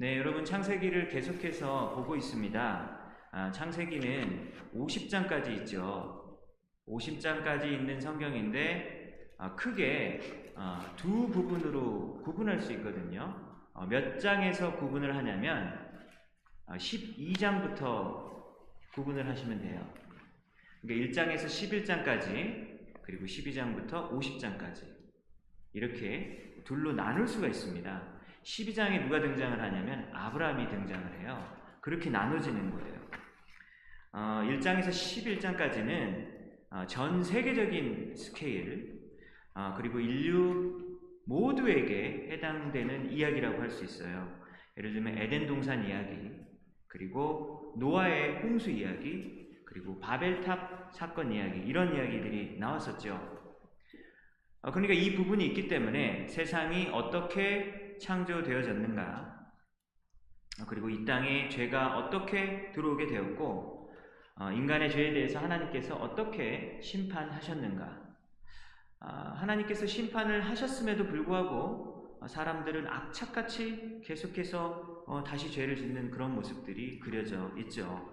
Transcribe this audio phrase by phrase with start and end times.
[0.00, 3.00] 네, 여러분 창세기를 계속해서 보고 있습니다.
[3.32, 6.38] 아, 창세기는 50장까지 있죠.
[6.86, 13.60] 50장까지 있는 성경인데 아, 크게 아, 두 부분으로 구분할 수 있거든요.
[13.74, 15.76] 어, 몇 장에서 구분을 하냐면
[16.68, 18.54] 12장부터
[18.94, 19.94] 구분을 하시면 돼요.
[20.80, 24.84] 그러니까 1장에서 11장까지 그리고 12장부터 50장까지
[25.72, 28.17] 이렇게 둘로 나눌 수가 있습니다.
[28.48, 31.54] 12장에 누가 등장을 하냐면 아브라함이 등장을 해요.
[31.82, 32.98] 그렇게 나눠지는 거예요.
[34.12, 36.38] 어, 1장에서 11장까지는
[36.70, 39.00] 어, 전 세계적인 스케일
[39.54, 44.38] 어, 그리고 인류 모두에게 해당되는 이야기라고 할 수 있어요.
[44.78, 46.30] 예를 들면 에덴 동산 이야기,
[46.86, 53.14] 그리고 노아의 홍수 이야기, 그리고 바벨탑 사건 이야기 이런 이야기들이 나왔었죠.
[54.62, 59.52] 어, 그러니까 이 부분이 있기 때문에 세상이 어떻게 창조되어졌는가,
[60.60, 63.92] 어, 그리고 이 땅에 죄가 어떻게 들어오게 되었고,
[64.36, 68.08] 어, 인간의 죄에 대해서 하나님께서 어떻게 심판하셨는가.
[69.00, 78.12] 하나님께서 심판을 하셨음에도 불구하고 사람들은 악착같이 계속해서 다시 죄를 짓는 그런 모습들이 그려져 있죠.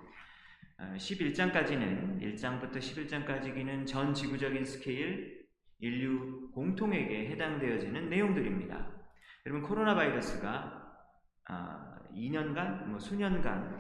[0.78, 5.46] 11장까지는 1장부터 11장까지는 전 지구적인 스케일
[5.80, 8.95] 인류 공통에게 해당되어지는 내용들입니다.
[9.46, 10.82] 여러분 코로나 바이러스가
[12.14, 13.78] 2년간, 아, 뭐 수년간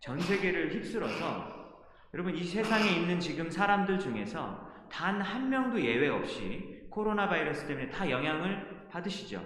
[0.00, 1.80] 전 세계를 휩쓸어서
[2.14, 7.88] 여러분 이 세상에 있는 지금 사람들 중에서 단 한 명도 예외 없이 코로나 바이러스 때문에
[7.88, 9.42] 다 영향을 받으시죠.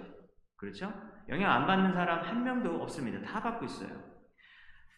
[0.57, 0.93] 그렇죠?
[1.29, 3.19] 영향 안 받는 사람 한 명도 없습니다.
[3.21, 3.89] 다 받고 있어요.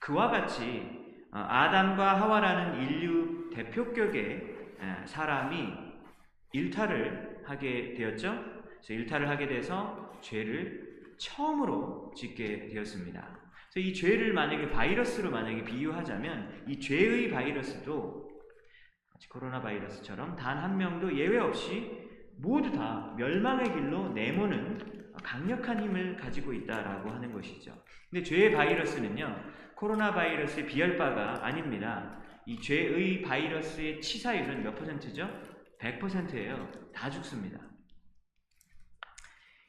[0.02, 0.90] 그와 같이
[1.32, 4.58] 어, 아담과 하와라는 인류 대표격의
[5.06, 5.74] 사람이
[6.52, 8.59] 일탈을 하게 되었죠.
[8.88, 13.40] 일탈을 하게 돼서 죄를 처음으로 짓게 되었습니다.
[13.72, 18.30] 그래서 이 죄를 만약에 바이러스로 만약에 비유하자면 이 죄의 바이러스도
[19.30, 26.54] 코로나 바이러스처럼 단 한 명도 예외 없이 모두 다 멸망의 길로 내모는 강력한 힘을 가지고
[26.54, 27.74] 있다라고 하는 것이죠.
[28.10, 29.44] 근데 죄의 바이러스는요,
[29.76, 32.18] 코로나 바이러스의 비열바가 아닙니다.
[32.46, 35.30] 이 죄의 바이러스의 치사율은 몇 퍼센트죠?
[35.80, 36.72] 100%예요.
[36.94, 37.60] 다 죽습니다.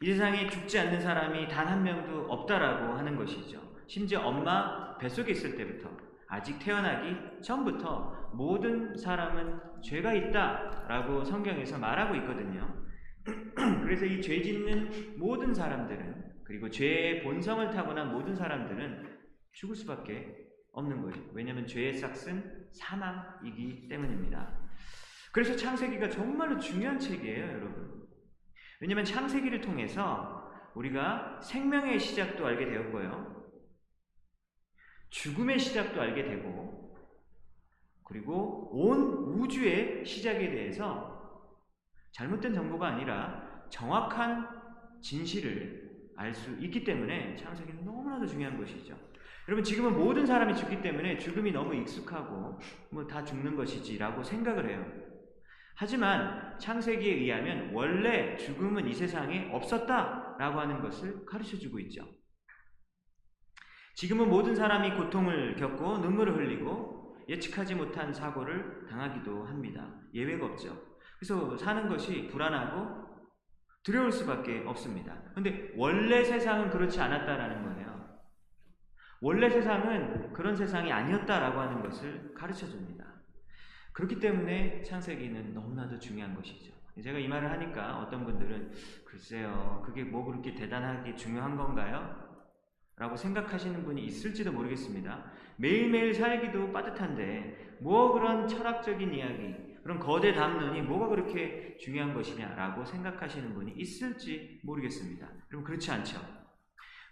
[0.03, 3.61] 이 세상에 죽지 않는 사람이 단 한 명도 없다라고 하는 것이죠.
[3.87, 5.91] 심지어 엄마 뱃속에 있을 때부터
[6.27, 12.83] 아직 태어나기 전부터 모든 사람은 죄가 있다라고 성경에서 말하고 있거든요.
[13.85, 19.19] 그래서 이 죄 짓는 모든 사람들은 그리고 죄의 본성을 타고난 모든 사람들은
[19.53, 21.21] 죽을 수밖에 없는 거죠.
[21.35, 24.59] 왜냐하면 죄의 싹은 사망이기 때문입니다.
[25.33, 28.01] 그래서 창세기가 정말로 중요한 책이에요, 여러분.
[28.81, 33.41] 왜냐하면 창세기를 통해서 우리가 생명의 시작도 알게 되었고요.
[35.11, 36.97] 죽음의 시작도 알게 되고,
[38.05, 41.51] 그리고 온 우주의 시작에 대해서
[42.13, 44.49] 잘못된 정보가 아니라 정확한
[45.01, 48.95] 진실을 알 수 있기 때문에 창세기는 너무나도 중요한 것이죠.
[49.49, 52.59] 여러분 지금은 모든 사람이 죽기 때문에 죽음이 너무 익숙하고
[52.91, 55.10] 뭐 다 죽는 것이지라고 생각을 해요.
[55.75, 62.05] 하지만 창세기에 의하면 원래 죽음은 이 세상에 없었다라고 하는 것을 가르쳐 주고 있죠.
[63.95, 69.95] 지금은 모든 사람이 고통을 겪고 눈물을 흘리고 예측하지 못한 사고를 당하기도 합니다.
[70.15, 70.91] 예외가 없죠.
[71.19, 73.01] 그래서 사는 것이 불안하고
[73.83, 75.23] 두려울 수밖에 없습니다.
[75.35, 78.19] 근데 원래 세상은 그렇지 않았다라는 거예요.
[79.21, 83.05] 원래 세상은 그런 세상이 아니었다라고 하는 것을 가르쳐 줍니다.
[83.93, 86.73] 그렇기 때문에 창세기는 너무나도 중요한 것이죠.
[87.03, 88.73] 제가 이 말을 하니까 어떤 분들은
[89.05, 92.29] 글쎄요, 그게 뭐 그렇게 대단하게 중요한 건가요?
[92.97, 95.25] 라고 생각하시는 분이 있을지도 모르겠습니다.
[95.57, 103.55] 매일매일 살기도 빠듯한데, 뭐 그런 철학적인 이야기, 그런 거대 담론이 뭐가 그렇게 중요한 것이냐라고 생각하시는
[103.55, 105.27] 분이 있을지 모르겠습니다.
[105.49, 106.21] 그럼 그렇지 않죠.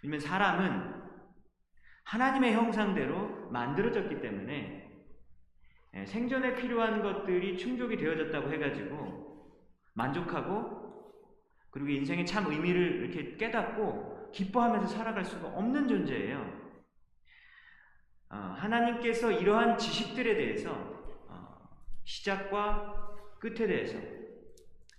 [0.03, 0.93] 왜냐면 사람은
[2.03, 4.78] 하나님의 형상대로 만들어졌기 때문에 예,
[6.05, 9.53] 생존에 필요한 것들이 충족이 되어졌다고 해가지고
[9.93, 10.79] 만족하고
[11.71, 16.59] 그리고 인생의 참 의미를 이렇게 깨닫고 기뻐하면서 살아갈 수가 없는 존재예요.
[18.31, 20.71] 어, 하나님께서 이러한 지식들에 대해서
[21.27, 21.69] 어,
[22.03, 23.97] 시작과 끝에 대해서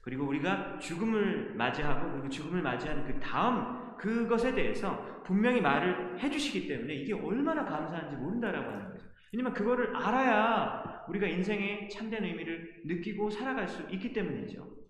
[0.00, 6.94] 그리고 우리가 죽음을 맞이하고 그리고 죽음을 맞이하는 그 다음 그것에 대해서 분명히 말을 해주시기 때문에
[6.94, 9.09] 이게 얼마나 감사한지 모른다라고 하는 거죠.
[9.32, 14.80] 왜냐면 그거를 알아야 우리가 인생의 참된 의미를 느끼고 살아갈 수 있기 때문이죠.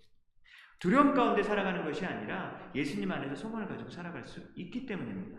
[0.78, 5.38] 두려움 가운데 살아가는 것이 아니라 예수님 안에서 소망을 가지고 살아갈 수 있기 때문입니다.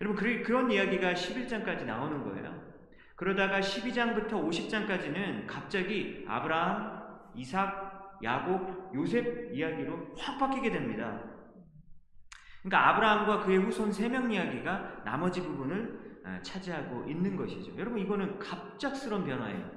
[0.00, 2.72] 여러분 그, 그런 이야기가 11장까지 나오는 거예요.
[3.14, 11.22] 그러다가 12장부터 50장까지는 갑자기 아브라함, 이삭, 야곱, 요셉 이야기로 확 바뀌게 됩니다.
[12.62, 16.11] 그러니까 아브라함과 그의 후손 3명 이야기가 나머지 부분을 어,
[16.42, 17.76] 차지하고 있는 것이죠.
[17.78, 19.70] 여러분 이거는 갑작스러운 변화예요.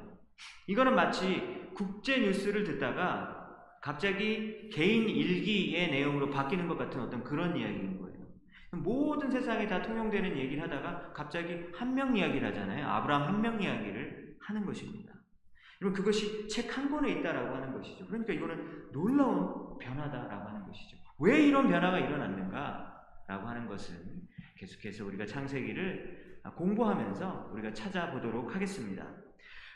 [0.68, 3.44] 이거는 마치 국제 뉴스를 듣다가
[3.82, 8.16] 갑자기 개인 일기의 내용으로 바뀌는 것 같은 어떤 그런 이야기인 거예요.
[8.72, 12.88] 모든 세상에 다 통용되는 얘기를 하다가 갑자기 한 명 이야기를 하잖아요.
[12.88, 15.14] 아브라함 한 명 이야기를 하는 것입니다.
[15.82, 18.06] 여러분 그것이 책 한 권에 있다라고 하는 것이죠.
[18.08, 20.98] 그러니까 이거는 놀라운 변화다라고 하는 것이죠.
[21.20, 23.96] 왜 이런 변화가 일어났는가라고 하는 것은
[24.58, 29.06] 계속해서 우리가 창세기를 공부하면서 우리가 찾아보도록 하겠습니다.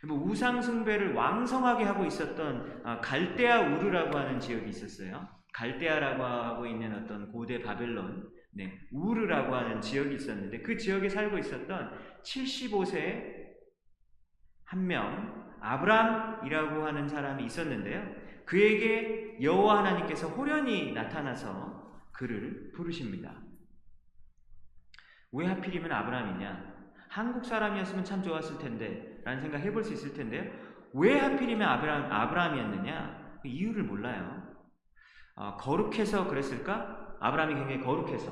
[0.08, 5.28] 우상 숭배를 왕성하게 하고 있었던 아, 갈대아 우르라고 하는 지역이 있었어요.
[5.54, 11.92] 갈대아라고 하고 있는 어떤 고대 바벨론, 네, 우르라고 하는 지역이 있었는데 그 지역에 살고 있었던
[12.24, 13.40] 75세
[14.66, 18.16] 한 명, 아브람이라고 하는 사람이 있었는데요.
[18.46, 23.49] 그에게 여호와 하나님께서 호련히 나타나서 그를 부르십니다.
[25.32, 26.70] 왜 하필이면 아브람이냐?
[27.10, 30.44] 한국 사람이었으면 참 좋았을 텐데 라는 생각 해볼 수 있을 텐데요.
[30.94, 33.40] 왜 하필이면 아브람, 아브람이었느냐?
[33.42, 34.44] 그 이유를 몰라요.
[35.36, 37.16] 어, 거룩해서 그랬을까?
[37.20, 38.32] 아브람이 굉장히 거룩해서.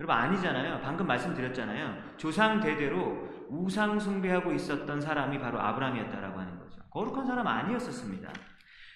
[0.00, 0.80] 여러분 아니잖아요.
[0.80, 2.16] 방금 말씀드렸잖아요.
[2.16, 6.80] 조상 대대로 우상 숭배하고 있었던 사람이 바로 아브람이었다라고 하는 거죠.
[6.90, 8.32] 거룩한 사람 아니었었습니다.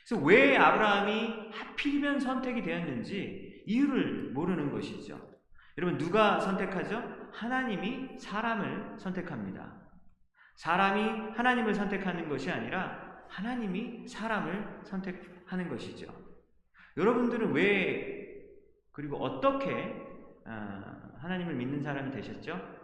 [0.08, 5.20] 그래서 왜 아브라함이 하필이면 선택이 되었는지 이유를 모르는 것이죠.
[5.79, 7.02] 여러분 누가 선택하죠?
[7.32, 9.75] 하나님이 사람을 선택합니다.
[10.55, 16.06] 사람이 하나님을 선택하는 것이 아니라 하나님이 사람을 선택하는 것이죠.
[16.96, 18.26] 여러분들은 왜
[18.93, 20.02] 그리고 어떻게
[20.46, 22.76] 아, 하나님을 믿는 사람이 되셨죠?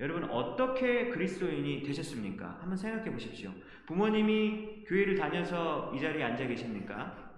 [0.00, 2.58] 여러분 어떻게 그리스도인이 되셨습니까?
[2.60, 3.52] 한번 생각해 보십시오.
[3.86, 7.30] 부모님이 교회를 다녀서 이 자리에 앉아 계십니까?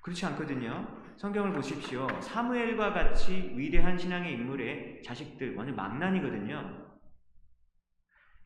[0.00, 0.88] 그렇지 않거든요.
[1.20, 2.08] 성경을 보십시오.
[2.22, 6.96] 사무엘과 같이 위대한 신앙의 인물의 자식들 완전 망난이거든요.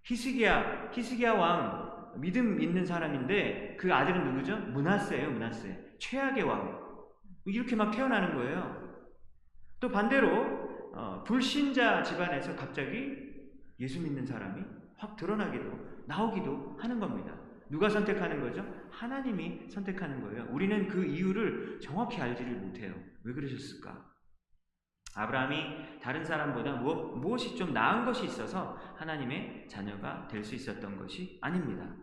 [0.03, 4.57] 히스기야, 히스기야 왕 믿음 있는 사람인데 그 아들은 누구죠?
[4.57, 5.99] 문하세예요, 문하세.
[6.01, 6.85] 최악의 왕.
[7.45, 9.07] 이렇게 막 태어나는 거예요.
[9.79, 13.15] 또 반대로 어, 불신자 집안에서 갑자기
[13.79, 14.65] 예수 믿는 사람이
[14.97, 17.44] 확 드러나기도 나오기도 하는 겁니다.
[17.71, 18.65] 누가 선택하는 거죠?
[18.91, 20.47] 하나님이 선택하는 거예요.
[20.51, 22.95] 우리는 그 이유를 정확히 알지를 못해요.
[23.23, 24.13] 왜 그러셨을까?
[25.17, 31.39] 아브라함이 다른 사람보다 무엇, 무엇이 좀 나은 것이 있어서 하나님의 자녀가 될 수 있었던 것이
[31.41, 31.95] 아닙니다.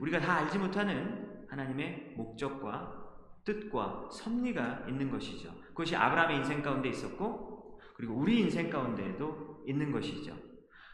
[0.00, 3.00] 우리가 다 알지 못하는 하나님의 목적과
[3.44, 5.54] 뜻과 섭리가 있는 것이죠.
[5.68, 10.36] 그것이 아브라함의 인생 가운데 있었고, 그리고 우리 인생 가운데에도 있는 것이죠.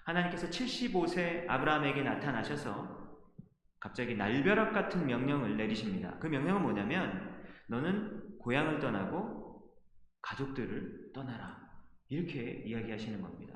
[0.05, 2.96] 하나님께서 75세 아브라함에게 나타나셔서
[3.87, 6.19] 갑자기 날벼락 같은 명령을 내리십니다.
[6.19, 7.37] 그 명령은 뭐냐면
[7.69, 9.63] 너는 고향을 떠나고
[10.23, 11.57] 가족들을 떠나라.
[12.09, 13.55] 이렇게 이야기하시는 겁니다.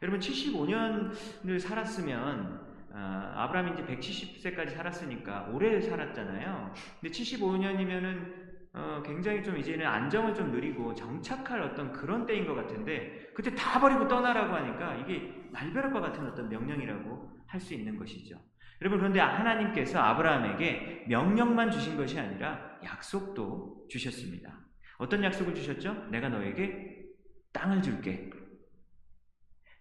[0.00, 6.74] 여러분 75년을 살았으면 아, 아브라함이 이제 170세까지 살았으니까 오래 살았잖아요.
[7.00, 8.42] 근데 75년이면은
[8.74, 13.80] 어, 굉장히 좀 이제는 안정을 좀 누리고 정착할 어떤 그런 때인 것 같은데 그때 다
[13.80, 18.38] 버리고 떠나라고 하니까 이게 날벼락과 같은 어떤 명령이라고 할 수 있는 것이죠.
[18.82, 24.58] 여러분 그런데 하나님께서 아브라함에게 명령만 주신 것이 아니라 약속도 주셨습니다.
[24.98, 26.08] 어떤 약속을 주셨죠?
[26.10, 27.04] 내가 너에게
[27.52, 28.28] 땅을 줄게.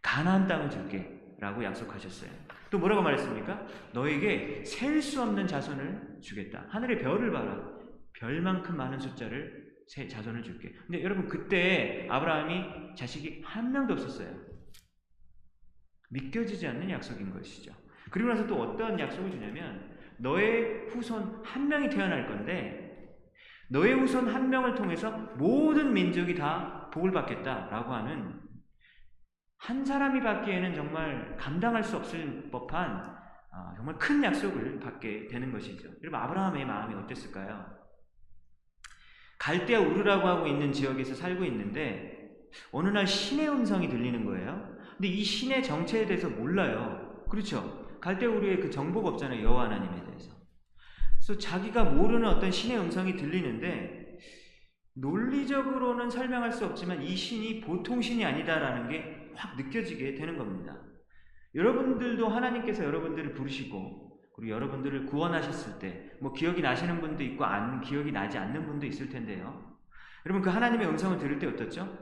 [0.04, 1.20] 가나안 땅을 줄게.
[1.40, 2.30] 라고 약속하셨어요.
[2.70, 3.66] 또 뭐라고 말했습니까?
[3.94, 6.68] 너에게 셀 수 없는 자손을 주겠다.
[6.70, 7.60] 하늘의 별을 봐라.
[8.14, 10.72] 별만큼 많은 숫자를 세 자손을 줄게.
[10.86, 14.32] 근데 여러분 그때 아브라함이 자식이 한 명도 없었어요.
[16.12, 17.74] 믿겨지지 않는 약속인 것이죠.
[18.12, 23.18] 그리고 나서 또 어떤 약속을 주냐면 너의 후손 한 명이 태어날 건데
[23.70, 28.40] 너의 후손 한 명을 통해서 모든 민족이 다 복을 받겠다라고 하는
[29.58, 33.16] 한 사람이 받기에는 정말 감당할 수 없을 법한
[33.54, 35.90] 아, 정말 큰 약속을 받게 되는 것이죠.
[36.02, 37.66] 여러분 아브라함의 마음이 어땠을까요?
[39.38, 42.30] 갈대아 우르라고 하고 있는 지역에서 살고 있는데
[42.72, 44.78] 어느 날 신의 음성이 들리는 거예요.
[44.98, 47.26] 근데 이 신의 정체에 대해서 몰라요.
[47.30, 47.81] 그렇죠?
[48.02, 49.44] 갈대우리의 그 정보가 없잖아요.
[49.44, 50.32] 여호와 하나님에 대해서.
[51.16, 54.20] 그래서 자기가 모르는 어떤 신의 음성이 들리는데
[54.96, 60.78] 논리적으로는 설명할 수 없지만 이 신이 보통 신이 아니다라는 게 확 느껴지게 되는 겁니다.
[61.56, 68.12] 여러분들도 하나님께서 여러분들을 부르시고 그리고 여러분들을 구원하셨을 때 뭐 기억이 나시는 분도 있고 안 기억이
[68.12, 69.76] 나지 않는 분도 있을 텐데요.
[70.26, 71.98] 여러분 그 하나님의 음성을 들을 때 어떻죠?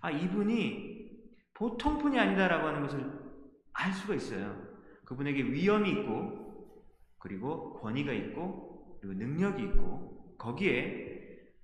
[0.00, 1.10] 아 이분이
[1.52, 3.04] 보통 분이 아니다라고 하는 것을
[3.72, 4.73] 알 수가 있어요.
[5.04, 6.44] 그분에게 위엄이 있고
[7.18, 11.14] 그리고 권위가 있고 그리고 능력이 있고 거기에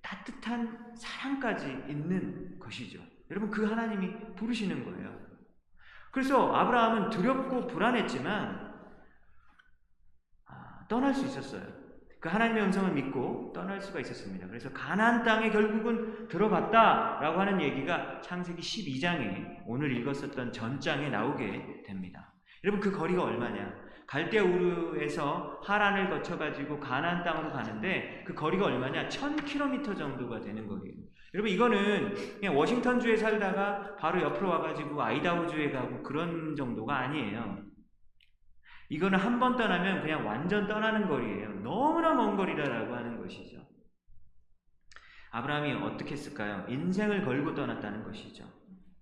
[0.03, 3.01] 따뜻한 사랑까지 있는 것이죠.
[3.31, 5.19] 여러분 그 하나님이 부르시는 거예요.
[6.11, 8.75] 그래서 아브라함은 두렵고 불안했지만
[10.47, 11.81] 아, 떠날 수 있었어요.
[12.21, 14.47] 그 하나님의 음성을 믿고 떠날 수가 있었습니다.
[14.47, 22.35] 그래서 가나안 땅에 결국은 들어갔다라고 하는 얘기가 창세기 12장에 오늘 읽었었던 전장에 나오게 됩니다.
[22.65, 23.91] 여러분 그 거리가 얼마냐?
[24.07, 29.09] 갈대 우르에서 하란을 거쳐 가지고 가나안 땅으로 가는데 그 거리가 얼마냐?
[29.09, 30.95] 1000km 정도가 되는 거예요.
[31.33, 37.63] 여러분 이거는 그냥 워싱턴주에 살다가 바로 옆으로 와 가지고 아이다호주에 가고 그런 정도가 아니에요.
[38.89, 41.61] 이거는 한 번 떠나면 그냥 완전 떠나는 거리예요.
[41.63, 43.65] 너무나 먼 거리라고 하는 것이죠.
[45.31, 46.67] 아브라함이 어떻게 했을까요?
[46.69, 48.45] 인생을 걸고 떠났다는 것이죠.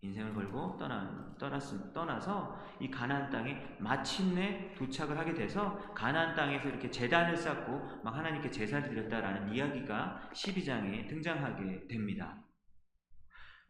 [0.01, 1.61] 인생을 걸고 떠나, 떠났,
[1.93, 8.51] 떠나서 이 가나안 땅에 마침내 도착을 하게 돼서 가나안 땅에서 이렇게 재단을 쌓고 막 하나님께
[8.51, 12.45] 제사를 드렸다라는 이야기가 12장에 등장하게 됩니다.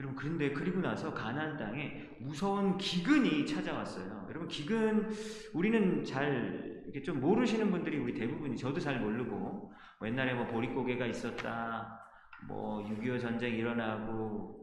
[0.01, 4.27] 여러분 그런데 그리고 나서 가나안 땅에 무서운 기근이 찾아왔어요.
[4.29, 5.11] 여러분 기근
[5.55, 11.07] 우리는 잘 이렇게 좀 모르시는 분들이 우리 대부분이 저도 잘 모르고 뭐 옛날에 뭐 보릿고개가
[11.07, 12.01] 있었다,
[12.47, 14.58] 뭐 6.25 전쟁 일어나고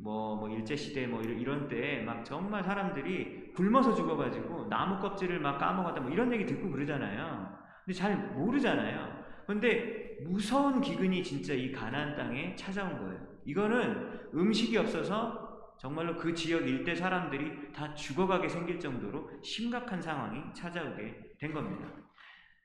[0.00, 6.10] 뭐, 뭐 일제시대 뭐 이런 때막 정말 사람들이 굶어서 죽어가지고 나무 껍질을 막 까먹었다 뭐
[6.10, 7.58] 이런 얘기 듣고 그러잖아요.
[7.84, 9.24] 근데 잘 모르잖아요.
[9.46, 13.26] 근데 무서운 기근이 진짜 이 가나안 땅에 찾아온 거예요.
[13.44, 21.34] 이거는 음식이 없어서 정말로 그 지역 일대 사람들이 다 죽어가게 생길 정도로 심각한 상황이 찾아오게
[21.38, 21.88] 된 겁니다.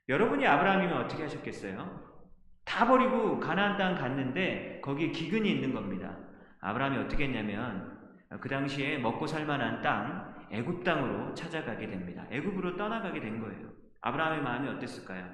[0.08, 2.14] 여러분이 아브라함이면 어떻게 하셨겠어요?
[2.64, 6.18] 다 버리고 가나안 땅 갔는데 거기에 기근이 있는 겁니다.
[6.64, 7.98] 아브라함이 어떻게 했냐면
[8.40, 12.26] 그 당시에 먹고 살 만한 땅 애굽 땅으로 찾아가게 됩니다.
[12.30, 13.70] 애굽으로 떠나가게 된 거예요.
[14.00, 15.30] 아브라함의 마음이 어땠을까요?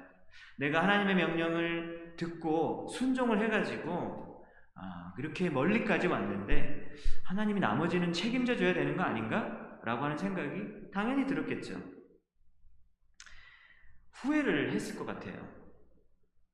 [0.57, 4.45] 내가 하나님의 명령을 듣고 순종을 해가지고
[4.75, 6.91] 아, 이렇게 멀리까지 왔는데
[7.23, 9.79] 하나님이 나머지는 책임져 줘야 되는 거 아닌가?
[9.83, 11.81] 라고 하는 생각이 당연히 들었겠죠.
[14.13, 15.47] 후회를 했을 것 같아요.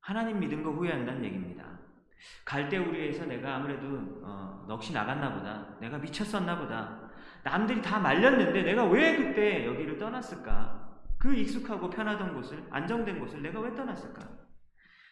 [0.01, 1.79] 하나님 믿은 거 후회한다는 얘기입니다.
[2.45, 5.77] 갈대 우리에서 내가 아무래도 어, 넋이 나갔나 보다.
[5.79, 7.11] 내가 미쳤었나 보다.
[7.43, 10.87] 남들이 다 말렸는데 내가 왜 그때 여기를 떠났을까?
[11.17, 14.21] 그 익숙하고 편하던 곳을 안정된 곳을 내가 왜 떠났을까?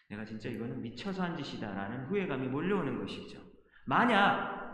[0.10, 3.40] 내가 진짜 이거는 미쳐서 한 짓이다라는 후회감이 몰려오는 것이죠.
[3.86, 4.66] 만약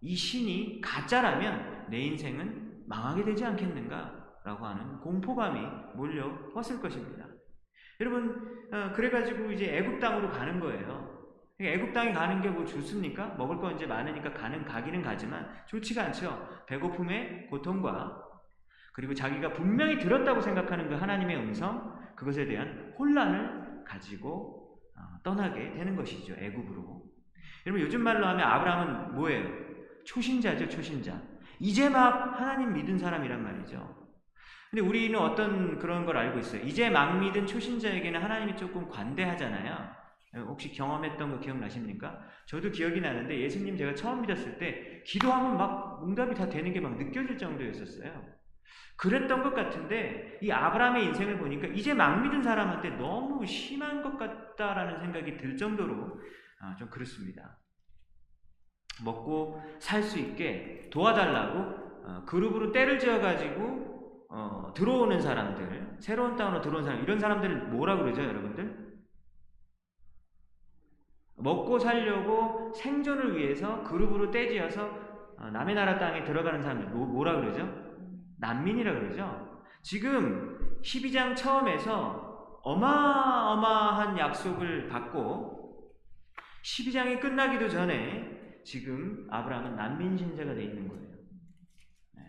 [0.00, 5.60] 이 신이 가짜라면 내 인생은 망하게 되지 않겠는가 라고 하는 공포감이
[5.94, 7.26] 몰려왔을 것입니다.
[8.00, 11.23] 여러분 어, 그래가지고 이제 애굽 땅으로 가는 거예요.
[11.60, 13.28] 애굽 땅에 가는 게 뭐 좋습니까?
[13.38, 16.64] 먹을 거 이제 많으니까 가는 가기는 가지만 좋지가 않죠.
[16.66, 18.20] 배고픔의 고통과
[18.92, 25.96] 그리고 자기가 분명히 들었다고 생각하는 그 하나님의 음성 그것에 대한 혼란을 가지고 어, 떠나게 되는
[25.96, 26.34] 것이죠.
[26.34, 27.02] 애굽으로.
[27.66, 29.48] 여러분 요즘 말로 하면 아브라함은 뭐예요?
[30.04, 31.20] 초신자죠, 초신자.
[31.60, 34.04] 이제 막 하나님 믿은 사람이란 말이죠.
[34.70, 36.62] 근데 우리는 어떤 그런 걸 알고 있어요.
[36.62, 40.03] 이제 막 믿은 초신자에게는 하나님이 조금 관대하잖아요.
[40.42, 42.18] 혹시 경험했던 거 기억나십니까?
[42.46, 46.96] 저도 기억이 나는데 예수님 제가 처음 믿었을 때 기도하면 막 응답이 다 되는 게 막
[46.96, 48.24] 느껴질 정도였었어요.
[48.96, 55.00] 그랬던 것 같은데 이 아브라함의 인생을 보니까 이제 막 믿은 사람한테 너무 심한 것 같다라는
[55.00, 56.20] 생각이 들 정도로
[56.60, 57.58] 아, 좀 그렇습니다.
[59.04, 61.58] 먹고 살 수 있게 도와달라고
[62.06, 68.22] 어, 그룹으로 때를 지어가지고 어, 들어오는 사람들, 새로운 땅으로 들어온 사람, 이런 사람들은 뭐라 그러죠,
[68.22, 68.83] 여러분들?
[71.44, 75.04] 먹고 살려고 생존을 위해서 그룹으로 떼지어서
[75.36, 77.68] 어, 남의 나라 땅에 들어가는 사람들, 뭐, 뭐라 그러죠?
[78.38, 79.62] 난민이라 그러죠.
[79.82, 85.92] 지금 12장 처음에서 어마어마한 약속을 받고
[86.64, 91.04] 12장이 끝나기도 전에 지금 아브라함은 난민 신세가 되어 있는 거예요.
[92.14, 92.22] 네.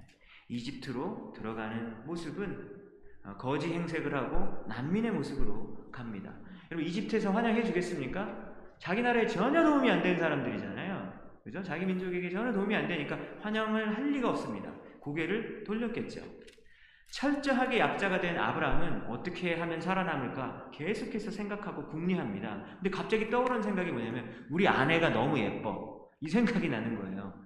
[0.49, 2.75] 이집트로 들어가는 모습은
[3.23, 6.33] 어, 거지 행색을 하고 난민의 모습으로 갑니다.
[6.69, 8.44] 여러분 이집트에서 환영해 주겠습니까?
[8.79, 11.13] 자기 나라에 전혀 도움이 안 되는 사람들이잖아요.
[11.43, 11.61] 그죠?
[11.63, 14.71] 자기 민족에게 전혀 도움이 안 되니까 환영을 할 리가 없습니다.
[14.99, 16.21] 고개를 돌렸겠죠.
[17.11, 22.63] 철저하게 약자가 된 아브라함은 어떻게 하면 살아남을까 계속해서 생각하고 궁리합니다.
[22.75, 26.09] 근데 갑자기 떠오른 생각이 뭐냐면 우리 아내가 너무 예뻐.
[26.19, 27.45] 이 생각이 나는 거예요.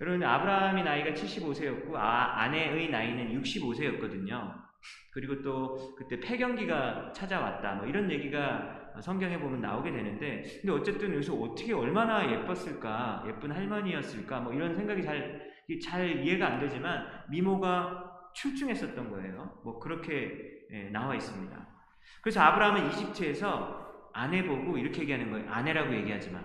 [0.00, 4.66] 여러분 아브라함이 나이가 75세였고 아, 아내의 나이는 65세였거든요.
[5.12, 7.76] 그리고 또 그때 폐경기가 찾아왔다.
[7.76, 14.40] 뭐 이런 얘기가 성경에 보면 나오게 되는데 근데 어쨌든 여기서 어떻게 얼마나 예뻤을까 예쁜 할머니였을까
[14.40, 19.60] 뭐 이런 생각이 잘 잘 이해가 안 되지만 미모가 출중했었던 거예요.
[19.64, 21.68] 뭐 그렇게 예, 나와 있습니다.
[22.22, 25.50] 그래서 아브라함은 이집트에서 아내 보고 이렇게 얘기하는 거예요.
[25.50, 26.40] 아내라고 얘기하지 마.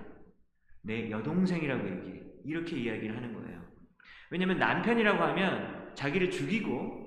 [0.81, 2.21] 내 여동생이라고 얘기해.
[2.45, 3.61] 이렇게 이야기를 하는 거예요.
[4.31, 6.99] 왜냐면 남편이라고 하면 자기를 죽이고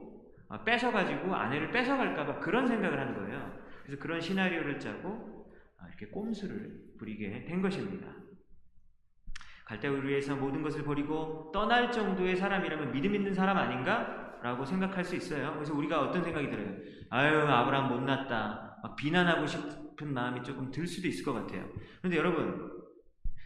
[0.48, 3.58] 어, 뺏어가지고 아내를 뺏어갈까봐 그런 생각을 하는 거예요.
[3.84, 5.33] 그래서 그런 시나리오를 짜고 어,
[5.88, 8.08] 이렇게 꼼수를 부리게 된 것입니다.
[9.64, 14.38] 갈대우를 위해서 모든 것을 버리고 떠날 정도의 사람이라면 믿음 있는 사람 아닌가?
[14.42, 15.54] 라고 생각할 수 있어요.
[15.54, 16.76] 그래서 우리가 어떤 생각이 들어요?
[17.08, 18.78] 아유, 아브라함 못났다.
[18.82, 21.66] 막 비난하고 싶은 마음이 조금 들 수도 있을 것 같아요.
[22.00, 22.70] 그런데 여러분,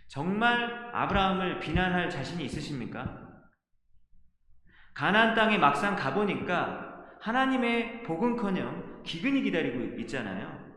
[0.09, 3.29] 정말 아브라함을 비난할 자신이 있으십니까?
[4.95, 10.68] 가나안 땅에 막상 가보니까 하나님의 복은커녕 기근이 기다리고 있잖아요.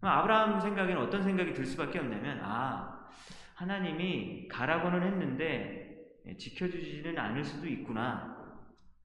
[0.00, 3.08] 아브라함 생각에는 어떤 생각이 들 수밖에 없냐면 아
[3.54, 5.96] 하나님이 가라고는 했는데
[6.38, 8.36] 지켜주지는 않을 수도 있구나.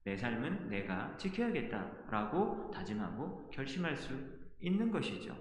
[0.03, 4.13] 내 삶은 내가 지켜야겠다라고 다짐하고 결심할 수
[4.59, 5.35] 있는 것이죠.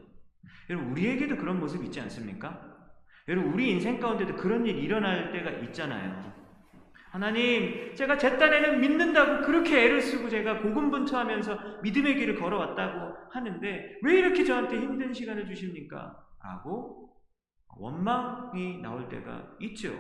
[0.71, 2.73] 여러분 우리에게도 그런 모습 있지 않습니까?
[3.29, 6.42] 여러분 우리 인생 가운데도 그런 일 일어날 때가 있잖아요.
[7.13, 14.19] 하나님, 제가 제 딴에는 믿는다고 그렇게 애를 쓰고 제가 고군분투하면서 믿음의 길을 걸어왔다고 하는데 왜
[14.19, 16.17] 이렇게 저한테 힘든 시간을 주십니까?
[16.43, 17.11] 라고
[17.77, 19.93] 원망이 나올 때가 있죠.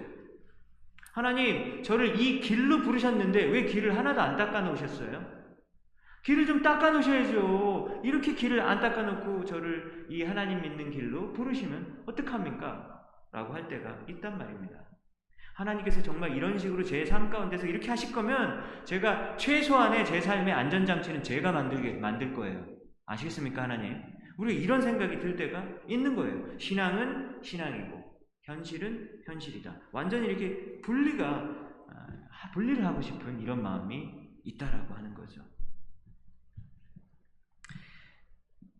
[1.12, 5.42] 하나님, 저를 이 길로 부르셨는데 왜 길을 하나도 안 닦아 놓으셨어요?
[6.24, 8.00] 길을 좀 닦아 놓으셔야죠.
[8.04, 13.02] 이렇게 길을 안 닦아 놓고 저를 이 하나님 믿는 길로 부르시면 어떡합니까?
[13.32, 14.91] 라고 할 때가 있단 말입니다.
[15.54, 21.22] 하나님께서 정말 이런 식으로 제 삶 가운데서 이렇게 하실 거면 제가 최소한의 제 삶의 안전장치는
[21.22, 22.64] 제가 만들게, 만들 거예요.
[23.06, 24.00] 아시겠습니까, 하나님?
[24.38, 26.58] 우리가 이런 생각이 들 때가 있는 거예요.
[26.58, 28.02] 신앙은 신앙이고,
[28.44, 29.74] 현실은 현실이다.
[29.92, 34.08] 완전히 이렇게 분리가, 아, 분리를 하고 싶은 이런 마음이
[34.44, 35.42] 있다라고 하는 거죠.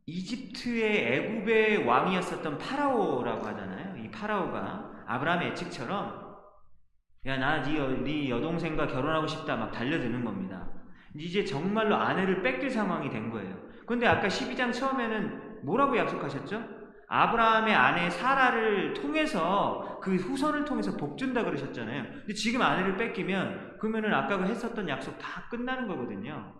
[0.06, 4.04] 이집트의 애굽의 왕이었었던 파라오라고 하잖아요.
[4.04, 6.21] 이 파라오가 아브라함의 예측처럼
[7.24, 10.68] 야, 나 네, 네 여동생과 결혼하고 싶다 막 달려드는 겁니다.
[11.14, 13.56] 이제 정말로 아내를 뺏길 상황이 된 거예요.
[13.86, 16.82] 근데 아까 12장 처음에는 뭐라고 약속하셨죠?
[17.06, 22.04] 아브라함의 아내 사라를 통해서 그 후손을 통해서 복 준다 그러셨잖아요.
[22.04, 26.54] 근데 지금 아내를 뺏기면 그러면은 아까 그 했었던 약속 다 끝나는 거거든요.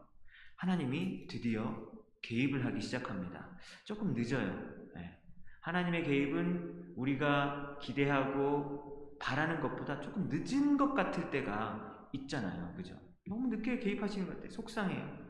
[0.57, 3.49] 하나님이 드디어 개입을 하기 시작합니다.
[3.85, 4.47] 조금 늦어요.
[4.95, 5.19] 네.
[5.63, 8.92] 하나님의 개입은 우리가 기대하고
[9.23, 12.73] 바라는 것보다 조금 늦은 것 같을 때가 있잖아요.
[12.77, 12.95] 그죠?
[13.29, 14.51] 너무 늦게 개입하시는 것 같아요.
[14.51, 15.23] 속상해요.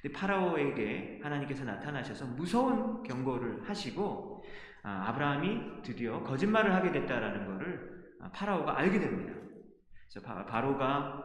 [0.00, 4.44] 근데 파라오에게 하나님께서 나타나셔서 무서운 경고를 하시고
[4.82, 9.32] 아, 브라함이 드디어 거짓말을 하게 됐다라는 것을 아, 파라오가 알게 됩니다.
[10.08, 11.24] 그래서 바, 바로가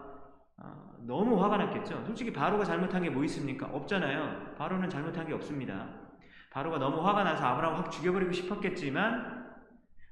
[0.57, 2.03] 아, 너무 화가 났겠죠.
[2.05, 3.67] 솔직히 바로가 잘못한 게 뭐 있습니까?
[3.67, 4.55] 없잖아요.
[4.57, 5.87] 바로는 잘못한 게 없습니다.
[6.51, 9.44] 바로가 너무 화가 나서 아브라함 확 죽여버리고 싶었겠지만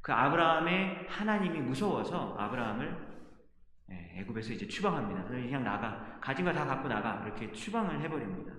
[0.04, 3.14] 그 아브라함의 하나님이 무서워서 아브라함을
[3.92, 5.24] 예, 애굽에서 이제 추방합니다.
[5.26, 8.54] 그냥 나가 가진 거 다 갖고 나가 이렇게 추방을 해버립니다.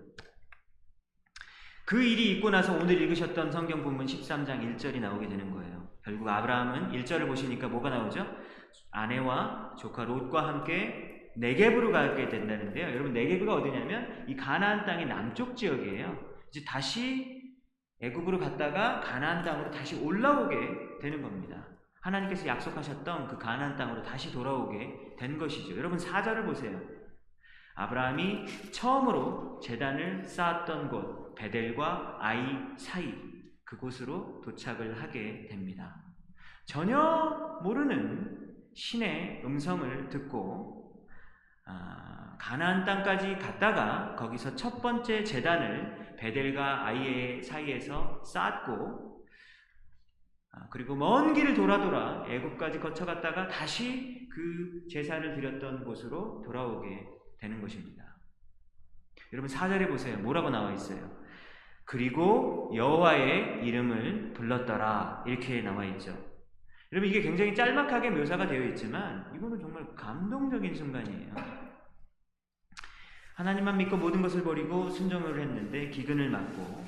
[1.87, 5.91] 그 일이 있고 나서 오늘 읽으셨던 성경 본문 13장 1절이 나오게 되는 거예요.
[6.03, 8.27] 결국 아브라함은 1절을 보시니까 뭐가 나오죠?
[8.91, 12.87] 아내와 조카 롯과 함께 네게브로 가게 된다는데요.
[12.89, 16.17] 여러분 네게브가 어디냐면 이 가나안 땅의 남쪽 지역이에요.
[16.49, 17.44] 이제 다시
[18.05, 21.67] 애굽으로 갔다가 가나안 땅으로 다시 올라오게 되는 겁니다.
[22.01, 25.77] 하나님께서 약속하셨던 그 가나안 땅으로 다시 돌아오게 된 것이죠.
[25.79, 26.79] 여러분 사절을 보세요.
[27.77, 33.15] 아브라함이 처음으로 재단을 쌓았던 곳 베델과 아이 사이
[33.65, 35.97] 그곳으로 도착을 하게 됩니다.
[36.67, 41.07] 전혀 모르는 신의 음성을 듣고
[41.67, 49.27] 아, 가나안 땅까지 갔다가 거기서 첫 번째 재단을 베델과 아이의 사이에서 쌓았고
[50.53, 57.07] 아, 그리고 먼 길을 돌아 돌아 애굽까지 거쳐갔다가 다시 그 제사를 드렸던 곳으로 돌아오게
[57.39, 58.05] 되는 것입니다.
[59.33, 60.17] 여러분 사절에 보세요.
[60.19, 61.25] 뭐라고 나와 있어요?
[61.85, 66.17] 그리고 여호와의 이름을 불렀더라 이렇게 나와 있죠.
[66.93, 71.64] 여러분 이게 굉장히 짤막하게 묘사가 되어 있지만 이거는 정말 감동적인 순간이에요.
[73.35, 76.85] 하나님만 믿고 모든 것을 버리고 순종을 했는데 기근을 맞고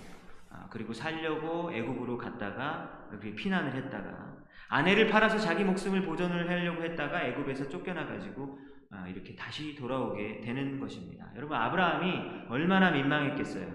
[0.51, 4.37] 아, 그리고 살려고 애굽으로 갔다가 그렇게 피난을 했다가
[4.69, 8.59] 아내를 팔아서 자기 목숨을 보존을 하려고 했다가 애굽에서 쫓겨나 가지고
[8.91, 11.27] 아, 이렇게 다시 돌아오게 되는 것입니다.
[11.35, 13.67] 여러분 아브라함이 얼마나 민망했겠어요.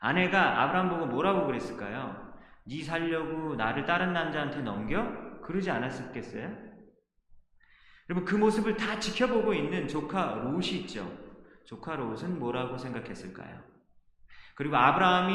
[0.00, 2.30] 아내가 아브라함 보고 뭐라고 그랬을까요?
[2.64, 5.40] 네 살려고 나를 다른 남자한테 넘겨?
[5.40, 6.70] 그러지 않았겠어요?
[8.08, 11.29] 여러분 그 모습을 다 지켜보고 있는 조카 롯이 있죠.
[11.70, 13.62] 조카 롯은 뭐라고 생각했을까요?
[14.56, 15.34] 그리고 아브라함이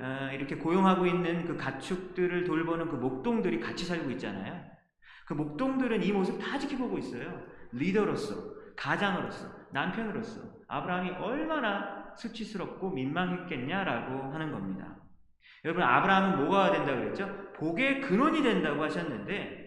[0.00, 4.64] 어, 이렇게 고용하고 있는 그 가축들을 돌보는 그 목동들이 같이 살고 있잖아요.
[5.26, 7.40] 그 목동들은 이 모습 다 지켜보고 있어요.
[7.70, 8.34] 리더로서,
[8.74, 14.96] 가장으로서, 남편으로서 아브라함이 얼마나 수치스럽고 민망했겠냐라고 하는 겁니다.
[15.64, 17.52] 여러분 아브라함은 뭐가 된다고 그랬죠?
[17.52, 19.65] 복의 근원이 된다고 하셨는데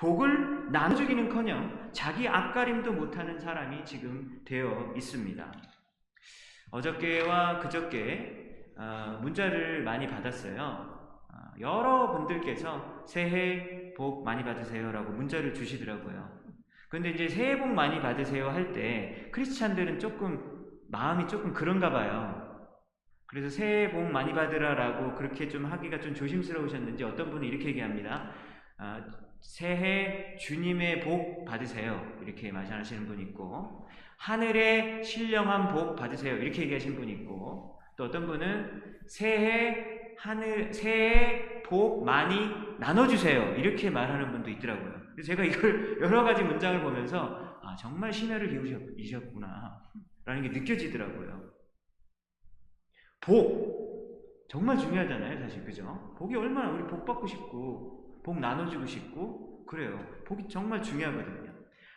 [0.00, 5.52] 복을 나눠주기는커녕 자기 앞가림도 못하는 사람이 지금 되어 있습니다.
[6.70, 10.62] 어저께와 그저께 어, 문자를 많이 받았어요.
[11.28, 16.40] 어, 여러 분들께서 새해 복 많이 받으세요라고 문자를 주시더라고요.
[16.88, 22.70] 근데 이제 새해 복 많이 받으세요 할 때 크리스찬들은 조금 마음이 조금 그런가 봐요.
[23.26, 28.30] 그래서 새해 복 많이 받으라라고 그렇게 좀 하기가 좀 조심스러우셨는지 어떤 분은 이렇게 얘기합니다.
[29.40, 32.18] 어, 새해 주님의 복 받으세요.
[32.22, 36.36] 이렇게 말씀하시는 분 있고 하늘의 신령한 복 받으세요.
[36.36, 42.36] 이렇게 얘기하시는 분이 있고 또 어떤 분은 새해 하늘 새해 복 많이
[42.78, 43.54] 나눠주세요.
[43.56, 45.00] 이렇게 말하는 분도 있더라고요.
[45.24, 49.82] 제가 이걸 여러 가지 문장을 보면서 아 정말 심혈을 기울이셨구나
[50.26, 51.50] 라는 게 느껴지더라고요.
[53.20, 53.80] 복
[54.50, 56.14] 정말 중요하잖아요, 사실 그죠?
[56.18, 59.98] 복이 얼마나 우리 복 받고 싶고 복 나눠주고 싶고 그래요.
[60.26, 61.50] 복이 정말 중요하거든요.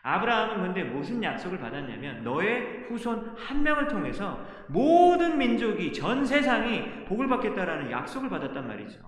[0.03, 7.27] 아브라함은 근데 무슨 약속을 받았냐면 너의 후손 한 명을 통해서 모든 민족이 전 세상이 복을
[7.29, 8.99] 받겠다라는 약속을 받았단 말이죠.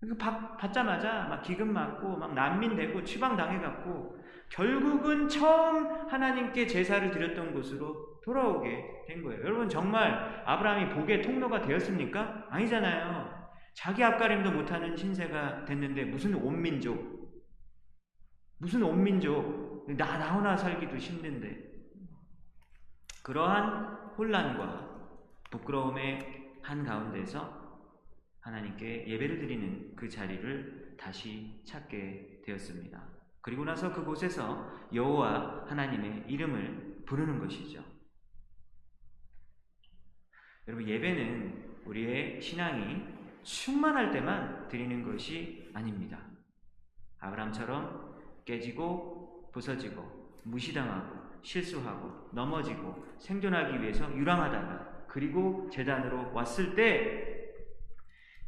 [0.00, 4.18] 그 받자마자 막 기금 맞고 막 난민 되고 추방 당해 갖고
[4.50, 9.42] 결국은 처음 하나님께 제사를 드렸던 곳으로 돌아오게 된 거예요.
[9.42, 12.46] 여러분 정말 아브라함이 복의 통로가 되었습니까?
[12.50, 13.43] 아니잖아요.
[13.74, 17.14] 자기 앞가림도 못하는 신세가 됐는데 무슨 온민족
[18.58, 21.74] 무슨 온민족 나, 나 혼자 살기도 힘든데.
[23.22, 24.94] 그러한 혼란과
[25.50, 27.62] 부끄러움의 한가운데서
[28.40, 33.02] 하나님께 예배를 드리는 그 자리를 다시 찾게 되었습니다.
[33.40, 37.84] 그리고 나서 그곳에서 여호와 하나님의 이름을 부르는 것이죠.
[40.66, 43.13] 여러분 예배는 우리의 신앙이
[43.44, 46.18] 충만할 때만 드리는 것이 아닙니다.
[47.20, 57.34] 아브람처럼 깨지고 부서지고 무시당하고 실수하고 넘어지고 생존하기 위해서 유랑하다가 그리고 재단으로 왔을 때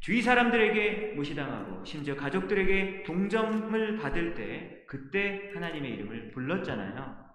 [0.00, 7.26] 주위 사람들에게 무시당하고 심지어 가족들에게 동정을 받을 때 그때 하나님의 이름을 불렀잖아요.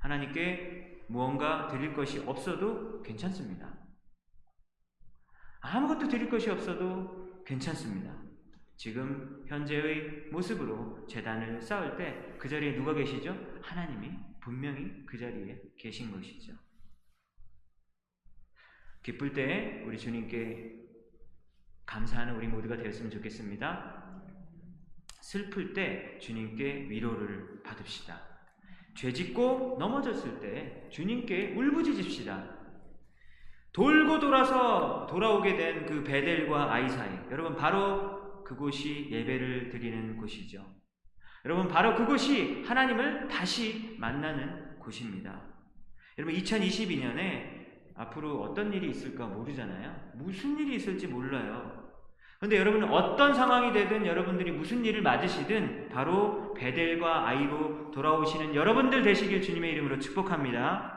[0.00, 3.83] 하나님께 무언가 드릴 것이 없어도 괜찮습니다.
[5.72, 8.14] 아무것도 드릴 것이 없어도 괜찮습니다.
[8.76, 13.34] 지금 현재의 모습으로 재단을 쌓을 때 그 자리에 누가 계시죠?
[13.62, 16.52] 하나님이 분명히 그 자리에 계신 것이죠.
[19.02, 20.74] 기쁠 때 우리 주님께
[21.86, 24.22] 감사하는 우리 모두가 되었으면 좋겠습니다.
[25.22, 28.20] 슬플 때 주님께 위로를 받읍시다.
[28.94, 32.63] 죄 짓고 넘어졌을 때 주님께 울부짖읍시다.
[33.74, 37.10] 돌고 돌아서 돌아오게 된 그 베델과 아이 사이.
[37.30, 40.64] 여러분, 바로 그곳이 예배를 드리는 곳이죠.
[41.44, 45.42] 여러분, 바로 그곳이 하나님을 다시 만나는 곳입니다.
[46.18, 47.64] 여러분, 2022년에
[47.96, 50.12] 앞으로 어떤 일이 있을까 모르잖아요.
[50.14, 51.84] 무슨 일이 있을지 몰라요.
[52.40, 59.40] 근데 여러분 어떤 상황이 되든 여러분들이 무슨 일을 맞으시든 바로 베델과 아이로 돌아오시는 여러분들 되시길
[59.40, 60.92] 주님의 이름으로 축복합니다.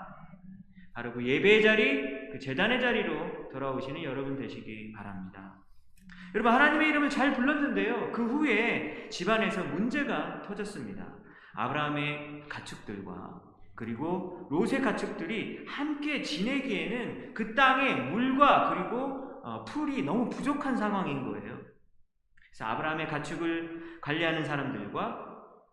[0.93, 5.55] 바로 그 예배의 자리, 그 재단의 자리로 돌아오시는 여러분 되시기 바랍니다.
[6.35, 8.11] 여러분 하나님의 이름을 잘 불렀는데요.
[8.11, 11.15] 그 후에 집안에서 문제가 터졌습니다.
[11.55, 13.41] 아브라함의 가축들과
[13.73, 21.59] 그리고 롯의 가축들이 함께 지내기에는 그 땅에 물과 그리고 어, 풀이 너무 부족한 상황인 거예요.
[22.51, 25.25] 그래서 아브라함의 가축을 관리하는 사람들과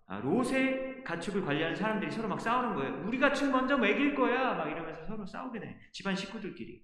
[0.07, 3.05] 아, 롯의 가축을 관리하는 사람들이 서로 막 싸우는 거예요.
[3.07, 4.55] 우리 가축 먼저 먹일 거야.
[4.55, 5.79] 막 이러면서 서로 싸우게 돼.
[5.93, 6.83] 집안 식구들끼리.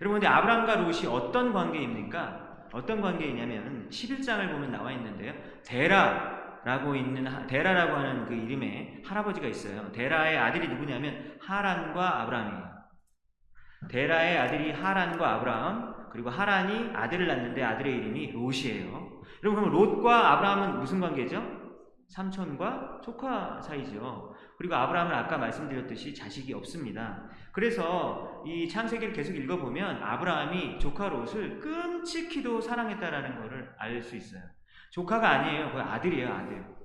[0.00, 2.68] 여러분, 근데 아브라함과 롯이 어떤 관계입니까?
[2.72, 5.34] 어떤 관계이냐면 11장을 보면 나와 있는데요.
[5.64, 9.90] 데라라고 있는 데라라고 하는 그 이름의 할아버지가 있어요.
[9.92, 12.70] 데라의 아들이 누구냐면 하란과 아브라함이에요.
[13.88, 19.22] 데라의 아들이 하란과 아브라함 그리고 하란이 아들을 낳는데 아들의 이름이 롯이에요.
[19.42, 21.59] 여러분 그럼 롯과 아브라함은 무슨 관계죠?
[22.10, 24.34] 삼촌과 조카 사이죠.
[24.58, 27.24] 그리고 아브라함은 아까 말씀드렸듯이 자식이 없습니다.
[27.52, 34.42] 그래서 이 창세기를 계속 읽어보면 아브라함이 조카 롯을 끔찍히도 사랑했다라는 것을 알 수 있어요.
[34.90, 35.72] 조카가 아니에요.
[35.72, 36.80] 그 아들이에요, 아들.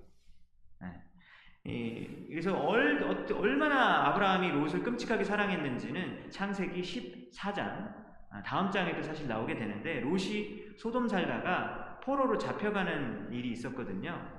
[1.67, 9.27] 예, 그래서 얼, 어, 얼마나 아브라함이 롯을 끔찍하게 사랑했는지는 창세기 14장 아, 다음 장에도 사실
[9.27, 14.34] 나오게 되는데 롯이 소돔 살다가 포로로 잡혀가는 일이 있었거든요.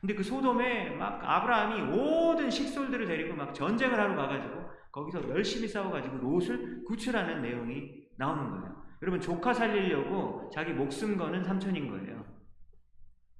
[0.00, 6.18] 근데 그 소돔에 막 아브라함이 모든 식솔들을 데리고 막 전쟁을 하러 가가지고 거기서 열심히 싸워가지고
[6.18, 8.84] 롯을 구출하는 내용이 나오는 거예요.
[9.02, 12.24] 여러분 조카 살리려고 자기 목숨 거는 삼촌인 거예요.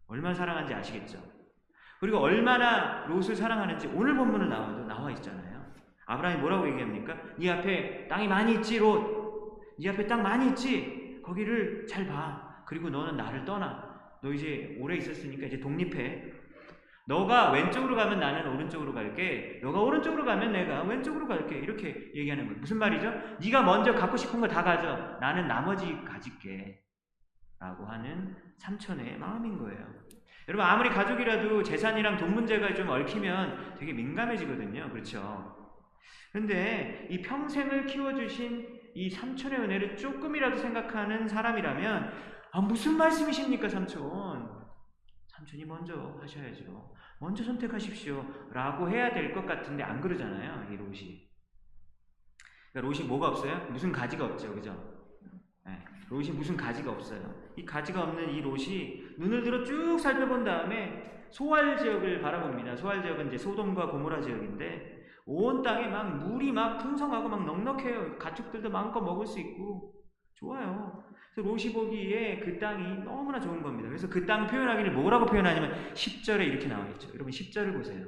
[0.07, 1.23] 얼마나 사랑한지 아시겠죠?
[2.01, 5.59] 그리고 얼마나 롯을 사랑하는지 오늘 본문은 나와도 나와 있잖아요.
[6.07, 7.17] 아브라함이 뭐라고 얘기합니까?
[7.39, 9.61] 네 앞에 땅이 많이 있지 롯.
[9.79, 11.21] 네 앞에 땅 많이 있지.
[11.25, 12.63] 거기를 잘 봐.
[12.67, 13.89] 그리고 너는 나를 떠나.
[14.23, 16.33] 너 이제 오래 있었으니까 이제 독립해.
[17.09, 19.61] 너가 왼쪽으로 가면 나는 오른쪽으로 갈게.
[19.63, 21.57] 너가 오른쪽으로 가면 내가 왼쪽으로 갈게.
[21.57, 22.61] 이렇게 얘기하는 거예요.
[22.61, 23.11] 무슨 말이죠?
[23.43, 25.17] 네가 먼저 갖고 싶은 거다 가져.
[25.19, 26.79] 나는 나머지 가질게.
[27.61, 29.79] 라고 하는 삼촌의 마음인 거예요.
[30.49, 34.91] 여러분 아무리 가족이라도 재산이랑 돈 문제가 좀 얽히면 되게 민감해지거든요.
[34.91, 35.57] 그렇죠?
[36.31, 42.13] 근데 이 평생을 키워주신 이 삼촌의 은혜를 조금이라도 생각하는 사람이라면
[42.53, 44.58] 아 무슨 말씀이십니까 삼촌?
[45.39, 46.95] 삼촌이 먼저 하셔야죠.
[47.21, 48.25] 먼저 선택하십시오.
[48.51, 50.73] 라고 해야 될 것 같은데 안 그러잖아요.
[50.73, 51.29] 이 롯이.
[52.73, 53.67] 그러니까 롯이 뭐가 없어요?
[53.71, 54.53] 무슨 가지가 없죠.
[54.55, 54.73] 그죠?
[55.65, 57.53] 네, 롯이 무슨 가지가 없어요.
[57.57, 62.77] 이 가지가 없는 이 롯이 눈을 들어 쭉 살펴본 다음에 소알 지역을 바라봅니다.
[62.77, 68.19] 소알 지역은 이제 소돔과 고모라 지역인데 온 땅에 막 물이 막 풍성하고 막 넉넉해요.
[68.19, 69.95] 가축들도 마음껏 먹을 수 있고
[70.35, 71.05] 좋아요.
[71.39, 73.89] 그래서 롯이 보기에 그 땅이 너무나 좋은 겁니다.
[73.89, 77.09] 그래서 그 땅 표현하기를 뭐라고 표현하냐면 10절에 이렇게 나와 있죠.
[77.15, 78.07] 여러분 10절을 보세요.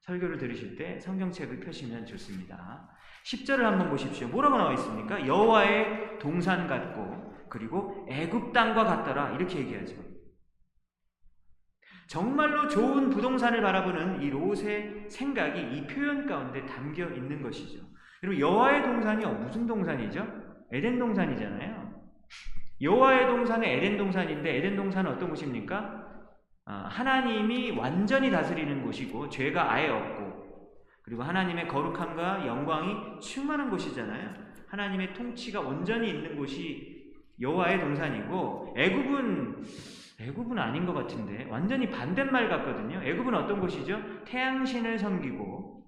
[0.00, 2.88] 설교를 들으실 때 성경책을 펴시면 좋습니다.
[3.26, 4.26] 10절을 한번 보십시오.
[4.28, 5.24] 뭐라고 나와 있습니까?
[5.24, 9.94] 여호와의 동산 같고 그리고 애굽 땅과 같더라 이렇게 얘기하죠.
[12.08, 17.78] 정말로 좋은 부동산을 바라보는 이 롯의 생각이 이 표현 가운데 담겨 있는 것이죠.
[18.20, 20.26] 그리고 여호와의 동산이 무슨 동산이죠?
[20.72, 21.79] 에덴 동산이잖아요.
[22.80, 26.06] 여호와의 동산은 에덴 동산인데 에덴 동산은 어떤 곳입니까?
[26.64, 30.30] 아, 하나님이 완전히 다스리는 곳이고 죄가 아예 없고
[31.02, 34.34] 그리고 하나님의 거룩함과 영광이 충만한 곳이잖아요.
[34.68, 39.64] 하나님의 통치가 온전히 있는 곳이 여호와의 동산이고 애굽은
[40.20, 43.02] 애굽은 아닌 것 같은데 완전히 반대말 같거든요.
[43.02, 44.24] 애굽은 어떤 곳이죠?
[44.24, 45.86] 태양신을 섬기고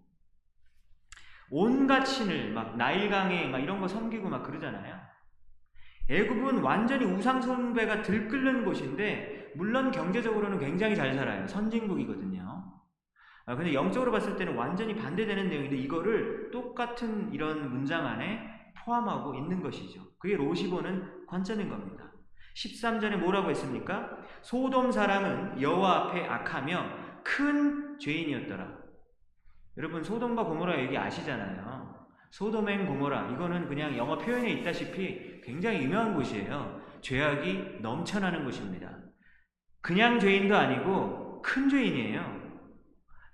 [1.50, 5.11] 온갖 신을 막 나일강에 막 이런 거 섬기고 막 그러잖아요.
[6.08, 11.46] 애굽은 완전히 우상 숭배가 들끓는 곳인데 물론 경제적으로는 굉장히 잘 살아요.
[11.46, 12.82] 선진국이거든요.
[13.44, 18.40] 아, 근데 영적으로 봤을 때는 완전히 반대되는 내용인데 이거를 똑같은 이런 문장 안에
[18.84, 20.02] 포함하고 있는 것이죠.
[20.18, 22.12] 그게 로시보는 관점인 겁니다.
[22.56, 24.10] 13절에 뭐라고 했습니까?
[24.42, 28.82] 소돔 사람은 여호와 앞에 악하며 큰 죄인이었더라.
[29.78, 31.81] 여러분 소돔과 고모라 얘기 아시잖아요.
[32.32, 36.80] 소돔앤 고모라 이거는 그냥 영어 표현에 있다시피 굉장히 유명한 곳이에요.
[37.02, 38.98] 죄악이 넘쳐나는 곳입니다.
[39.82, 42.42] 그냥 죄인도 아니고 큰 죄인이에요.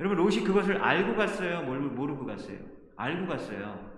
[0.00, 1.62] 여러분 롯이 그것을 알고 갔어요?
[1.62, 2.58] 모르고 갔어요?
[2.96, 3.88] 알고 갔어요.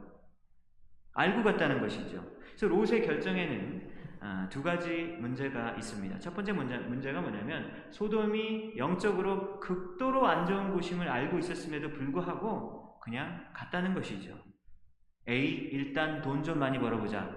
[1.15, 2.23] 알고 갔다는 것이죠.
[2.57, 3.91] 그래서 롯의 결정에는
[4.23, 6.19] 아, 두 가지 문제가 있습니다.
[6.19, 13.01] 첫 번째 문제, 문제 가 뭐냐면 소돔이 영적으로 극도로 안 좋은 곳임을 알고 있었음에도 불구하고
[13.01, 14.50] 그냥 갔다는 것이죠.
[15.31, 17.31] A 일단 돈 좀 많이 벌어보자.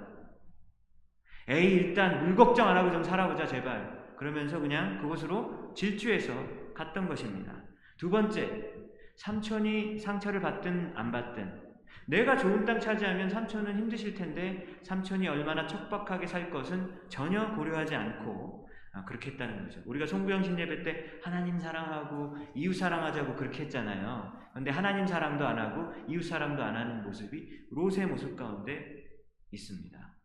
[1.49, 4.15] A 일단 물 걱정 안 하고 좀 살아보자 제발.
[4.17, 6.33] 그러면서 그냥 그곳으로 질주해서
[6.73, 7.53] 갔던 것입니다.
[7.97, 8.71] 두 번째,
[9.17, 11.61] 삼촌이 상처를 받든 안 받든
[12.07, 18.62] 내가 좋은 땅 차지하면 삼촌은 힘드실 텐데 삼촌이 얼마나 척박하게 살 것은 전혀 고려하지 않고
[18.62, 18.62] 아,
[19.05, 19.81] 그렇게 했다는 거죠.
[19.85, 24.31] 우리가 송구영신 예배 때 하나님 사랑하고 이웃 사랑하자고 그렇게 했잖아요.
[24.51, 29.03] 그런데 하나님 사랑도 안 하고 이웃 사랑도 안 하는 모습이 롯의 모습 가운데
[29.51, 30.15] 있습니다.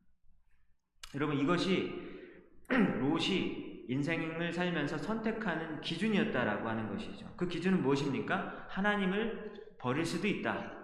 [1.14, 1.94] 여러분 이것이
[2.68, 7.32] 롯이 인생을 살면서 선택하는 기준이었다라고 하는 것이죠.
[7.36, 8.66] 그 기준은 무엇입니까?
[8.68, 10.78] 하나님을 버릴 수도 있다.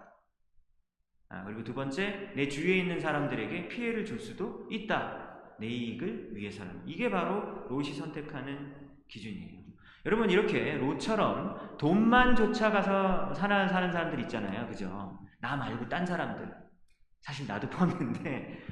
[1.29, 5.34] 아, 그리고 두 번째, 내 주위에 있는 사람들에게 피해를 줄 수도 있다.
[5.59, 6.83] 내 이익을 위해서는.
[6.87, 8.75] 이게 바로 롯이 선택하는
[9.09, 9.63] 기준이에요.
[10.07, 14.67] 여러분, 이렇게 롯처럼 돈만 쫓아가서 사는, 사는 사람들 있잖아요.
[14.69, 15.19] 그죠?
[15.41, 16.53] 나 말고 딴 사람들.
[17.23, 18.63] 사실 나도 포함인데,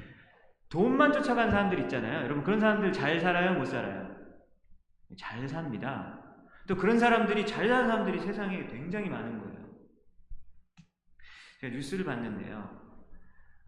[0.69, 2.23] 돈만 쫓아간 사람들 있잖아요.
[2.23, 3.53] 여러분, 그런 사람들 잘 살아요?
[3.57, 4.13] 못 살아요?
[5.17, 6.19] 잘 삽니다.
[6.67, 9.53] 또 그런 사람들이, 잘 사는 사람들이 세상에 굉장히 많은 거예요.
[11.61, 12.83] 제가 뉴스를 봤는데요.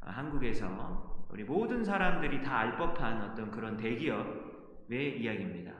[0.01, 5.73] 아, 한국에서 우리 모든 사람들이 다 알 법한 어떤 그런 대기업의 이야기입니다.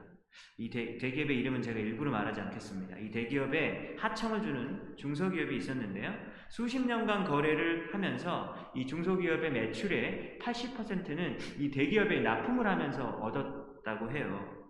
[0.58, 2.98] 이 대, 대기업의 이름은 제가 일부러 말하지 않겠습니다.
[2.98, 6.14] 이 대기업에 하청을 주는 중소기업이 있었는데요.
[6.50, 14.66] 수십 년간 거래를 하면서 이 중소기업의 매출의 80%는 이 대기업에 납품을 하면서 얻었다고 해요.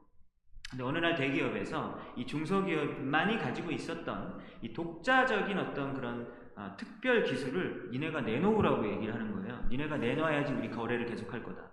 [0.70, 7.90] 근데 어느 날 대기업에서 이 중소기업만이 가지고 있었던 이 독자적인 어떤 그런 아, 특별 기술을
[7.92, 9.66] 니네가 내놓으라고 얘기를 하는 거예요.
[9.70, 11.72] 니네가 내놔야지 우리 거래를 계속할 거다.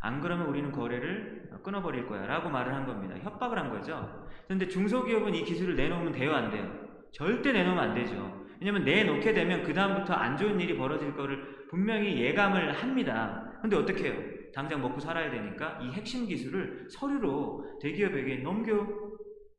[0.00, 2.26] 안 그러면 우리는 거래를 끊어버릴 거야.
[2.26, 3.16] 라고 말을 한 겁니다.
[3.18, 4.28] 협박을 한 거죠.
[4.44, 6.34] 그런데 중소기업은 이 기술을 내놓으면 돼요?
[6.34, 6.70] 안 돼요?
[7.12, 8.46] 절대 내놓으면 안 되죠.
[8.60, 13.58] 왜냐면 내놓게 되면 그다음부터 안 좋은 일이 벌어질 거를 분명히 예감을 합니다.
[13.60, 14.22] 근데 어떻게 해요?
[14.54, 18.86] 당장 먹고 살아야 되니까 이 핵심 기술을 서류로 대기업에게 넘겨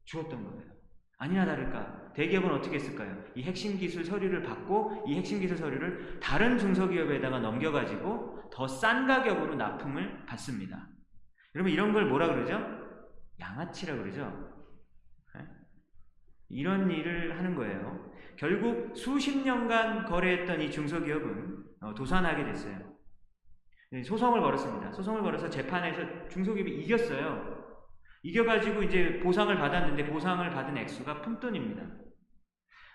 [0.05, 0.76] 주었던 거예요.
[1.17, 3.23] 아니나 다를까 대기업은 어떻게 했을까요?
[3.35, 9.55] 이 핵심 기술 서류를 받고 이 핵심 기술 서류를 다른 중소기업에다가 넘겨가지고 더 싼 가격으로
[9.55, 10.87] 납품을 받습니다.
[11.55, 12.59] 여러분 이런 걸 뭐라 그러죠?
[13.39, 14.53] 양아치라 그러죠?
[15.35, 15.41] 네?
[16.49, 18.11] 이런 일을 하는 거예요.
[18.35, 22.77] 결국 수십 년간 거래했던 이 중소기업은 어, 도산하게 됐어요.
[23.91, 24.91] 네, 소송을 걸었습니다.
[24.91, 27.56] 소송을 걸어서 재판에서 중소기업이 이겼어요.
[28.27, 31.81] 이겨가지고 이제 보상을 받았는데 보상을 받은 액수가 푼돈입니다.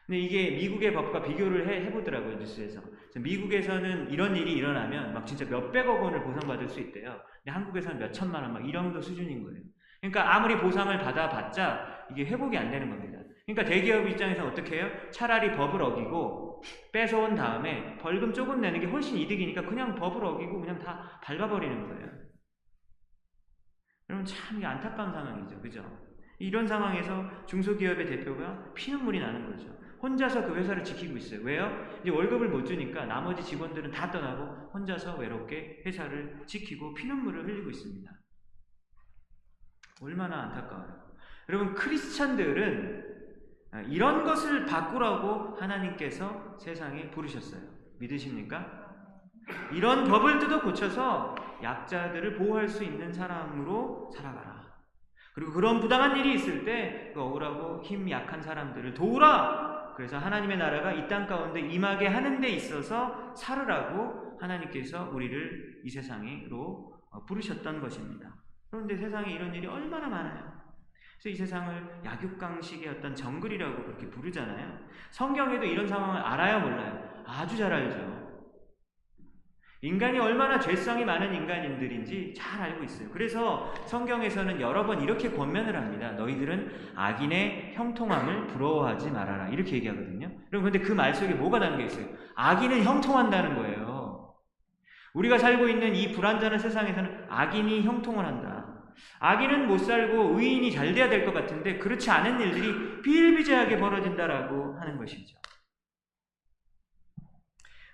[0.07, 2.83] 근데 이게 미국의 법과 비교를 해, 해보더라고요, 뉴스에서.
[3.17, 7.23] 미국에서는 이런 일이 일어나면 막 진짜 몇백억 원을 보상받을 수 있대요.
[7.43, 9.63] 근데 한국에서는 몇천만 원, 막 이런 정도 수준인 거예요.
[10.01, 13.21] 그러니까 아무리 보상을 받아봤자 이게 회복이 안 되는 겁니다.
[13.47, 14.91] 그러니까 대기업 입장에서 어떻게 해요?
[15.13, 20.79] 차라리 법을 어기고 뺏어온 다음에 벌금 조금 내는 게 훨씬 이득이니까 그냥 법을 어기고 그냥
[20.79, 22.32] 다 밟아버리는 거예요.
[24.13, 25.59] 여러분 참 안타까운 상황이죠.
[25.63, 25.83] 그죠?
[26.39, 29.75] 이런 상황에서 중소기업의 대표가 피눈물이 나는 거죠.
[30.03, 31.41] 혼자서 그 회사를 지키고 있어요.
[31.43, 31.71] 왜요?
[32.03, 38.13] 이제 월급을 못 주니까 나머지 직원들은 다 떠나고 혼자서 외롭게 회사를 지키고 피눈물을 흘리고 있습니다.
[40.03, 41.17] 얼마나 안타까워요.
[41.49, 43.13] 여러분 크리스찬들은
[43.89, 47.63] 이런 것을 바꾸라고 하나님께서 세상에 부르셨어요.
[47.99, 48.82] 믿으십니까?
[49.73, 50.05] 이런
[50.39, 54.63] 뜯어 고쳐서 약자들을 보호할 수 있는 사람으로 살아가라.
[55.35, 59.95] 그리고 그런 부당한 일이 있을 때 그 억울하고 힘 약한 사람들을 도우라.
[59.97, 66.99] 그래서 하나님의 나라가 이 땅 가운데 임하게 하는 데 있어서 살으라고 하나님께서 우리를 이 세상으로
[67.11, 68.35] 어, 부르셨던 것입니다.
[68.71, 70.63] 그런데 세상에 이런 일이 얼마나 많아요.
[71.21, 74.79] 그래서 이 세상을 약육강식의 어떤 정글이라고 그렇게 부르잖아요.
[75.11, 77.23] 성경에도 이런 상황을 알아요, 몰라요?
[77.27, 78.32] 아주 잘 알죠.
[79.85, 83.09] 인간이 얼마나 죄성이 많은 인간인들인지 잘 알고 있어요.
[83.11, 86.13] 그래서 성경에서는 여러 번 이렇게 권면을 합니다.
[86.13, 89.49] 너희들은 악인의 형통함을 부러워하지 말아라.
[89.49, 90.31] 이렇게 얘기하거든요.
[90.53, 92.07] 여러분, 근데 그 말 속에 뭐가 담겨 있어요?
[92.37, 94.35] 악인은 형통한다는 거예요.
[95.15, 98.65] 우리가 살고 있는 이 불안전한 세상에서는 악인이 형통을 한다.
[99.19, 104.97] 악인은 못 살고 의인이 잘 돼야 될 것 같은데 그렇지 않은 일들이 비일비재하게 벌어진다라고 하는
[104.97, 105.37] 것이죠.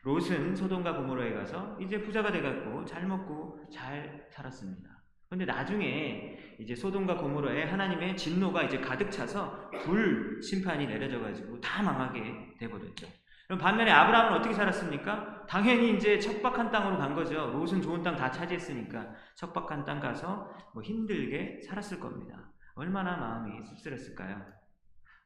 [0.03, 4.89] 롯은 소돔과 고모라에 가서 이제 부자가 돼갖고 잘 먹고 잘 살았습니다.
[5.29, 12.55] 근데 나중에 이제 소돔과 고모라에 하나님의 진노가 이제 가득 차서 불 심판이 내려져가지고 다 망하게
[12.59, 13.07] 돼버렸죠.
[13.47, 15.47] 그럼 반면에 아브라함은 어떻게 살았습니까?
[15.47, 17.51] 당연히 이제 척박한 땅으로 간 거죠.
[17.51, 22.53] 롯은 좋은 땅 다 차지했으니까 척박한 땅 가서 뭐 힘들게 살았을 겁니다.
[22.75, 24.41] 얼마나 마음이 씁쓸했을까요?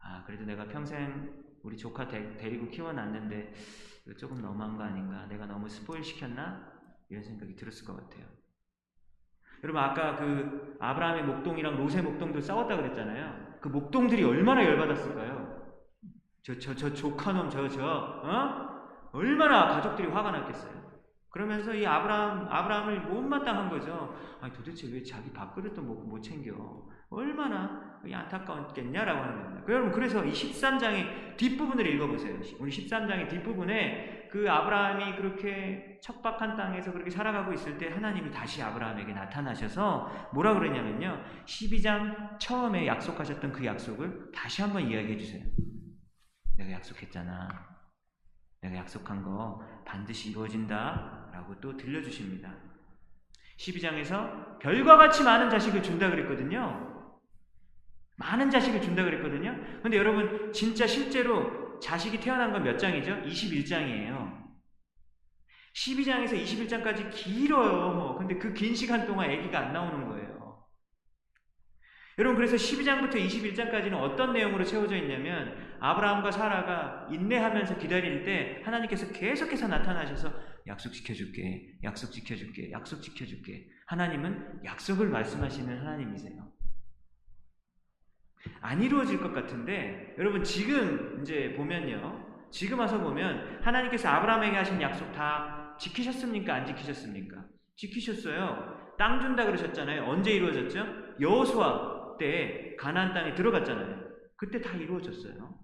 [0.01, 1.33] 아, 그래도 내가 평생
[1.63, 3.55] 우리 조카 데, 데리고 키워놨는데
[4.19, 5.27] 조금 너무한 거 아닌가?
[5.27, 6.73] 내가 너무 스포일 시켰나?
[7.09, 8.27] 이런 생각이 들었을 것 같아요.
[9.63, 13.59] 여러분 아까 그 아브라함의 목동이랑 롯의 목동도 싸웠다 그랬잖아요.
[13.61, 15.53] 그 목동들이 얼마나 열받았을까요?
[16.43, 19.11] 저 저 저 조카놈 저저 어?
[19.13, 20.92] 얼마나 가족들이 화가 났겠어요.
[21.33, 24.15] 그러면서 이 아브라함 아브라함을 못마땅한 거죠.
[24.41, 26.53] 아니 도대체 왜 자기 밥그릇도 못, 못 챙겨?
[27.09, 29.65] 얼마나 안타까웠겠냐라고 하는 겁니다.
[29.69, 32.39] 여러분 그래서 이 13장의 뒷부분을 읽어보세요.
[32.59, 39.15] 우리 13장의 뒷부분에 그 아브라함이 그렇게 척박한 땅에서 그렇게 살아가고 있을 때 하나님이 다시 아브라함에게
[39.15, 41.23] 나타나셔서 뭐라 그러냐면요.
[41.47, 45.45] 12장 처음에 약속하셨던 그 약속을 다시 한번 이야기해 주세요.
[46.59, 47.73] 내가 약속했잖아.
[48.63, 51.22] 내가 약속한 거 반드시 이루어진다.
[51.33, 52.55] 라고 또 들려주십니다.
[53.59, 56.91] 12장에서 별과 같이 많은 자식을 준다 그랬거든요.
[58.17, 59.57] 많은 자식을 준다 그랬거든요.
[59.83, 63.23] 근데 여러분, 진짜 실제로 자식이 태어난 건 몇 장이죠?
[63.23, 64.43] 21장이에요.
[65.75, 68.17] 12장에서 21장까지 길어요.
[68.19, 70.67] 근데 그 긴 시간 동안 아기가 안 나오는 거예요.
[72.19, 79.67] 여러분, 그래서 12장부터 21장까지는 어떤 내용으로 채워져 있냐면, 아브라함과 사라가 인내하면서 기다릴 때 하나님께서 계속해서
[79.67, 80.31] 나타나셔서
[80.67, 83.69] 약속 지켜줄게, 약속 지켜줄게, 약속 지켜줄게.
[83.87, 86.53] 하나님은 약속을 말씀하시는 하나님이세요.
[88.61, 92.49] 안 이루어질 것 같은데 여러분 지금 이제 보면요.
[92.51, 96.55] 지금 와서 보면 하나님께서 아브라함에게 하신 약속 다 지키셨습니까?
[96.55, 97.45] 안 지키셨습니까?
[97.77, 98.95] 지키셨어요.
[98.99, 100.05] 땅 준다 그러셨잖아요.
[100.05, 100.85] 언제 이루어졌죠?
[101.21, 104.03] 여호수아 때 가나안 땅에 들어갔잖아요.
[104.37, 105.59] 그때 다 이루어졌어요.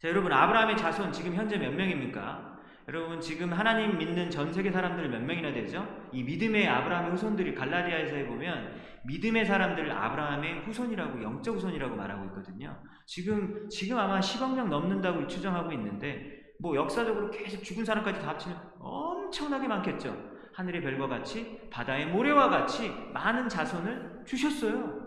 [0.00, 2.51] 자, 여러분 아브라함의 자손 지금 현재 몇 명입니까?
[2.88, 5.86] 여러분 지금 하나님 믿는 전 세계 사람들 몇 명이나 되죠?
[6.12, 8.74] 이 믿음의 아브라함의 후손들이 갈라디아에서 보면
[9.04, 12.76] 믿음의 사람들을 아브라함의 후손이라고 영적 후손이라고 말하고 있거든요.
[13.06, 18.58] 지금 지금 아마 10억 명 넘는다고 추정하고 있는데 뭐 역사적으로 계속 죽은 사람까지 다 합치면
[18.80, 20.32] 엄청나게 많겠죠.
[20.54, 25.02] 하늘의 별과 같이 바다의 모래와 같이 많은 자손을 주셨어요.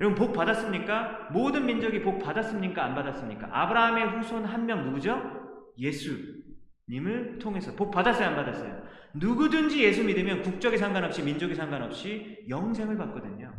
[0.00, 1.28] 여러분 복 받았습니까?
[1.32, 2.84] 모든 민족이 복 받았습니까?
[2.84, 3.48] 안 받았습니까?
[3.50, 5.47] 아브라함의 후손 한 명 누구죠?
[5.78, 8.28] 예수님을 통해서 복 받았어요?
[8.28, 8.88] 안 받았어요?
[9.14, 13.52] 누구든지 예수 믿으면 국적에 상관없이 민족에 상관없이 영생을 받거든요.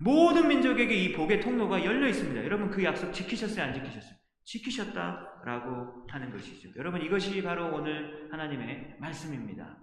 [0.00, 2.44] 모든 민족에게 이 복의 통로가 열려 있습니다.
[2.44, 3.64] 여러분 그 약속 지키셨어요?
[3.64, 4.16] 안 지키셨어요?
[4.44, 6.70] 지키셨다라고 하는 것이죠.
[6.76, 9.78] 여러분 이것이 바로 오늘 하나님의 말씀입니다.